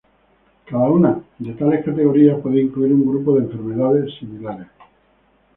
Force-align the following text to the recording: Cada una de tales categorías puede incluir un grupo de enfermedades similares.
Cada 0.65 0.89
una 0.89 1.21
de 1.37 1.53
tales 1.53 1.85
categorías 1.85 2.41
puede 2.41 2.59
incluir 2.59 2.91
un 2.91 3.05
grupo 3.05 3.35
de 3.35 3.41
enfermedades 3.41 4.11
similares. 4.17 4.65